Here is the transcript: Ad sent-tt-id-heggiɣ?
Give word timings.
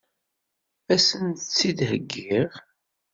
Ad 0.93 0.99
sent-tt-id-heggiɣ? 1.07 2.49